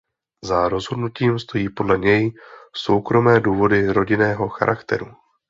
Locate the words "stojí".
1.39-1.69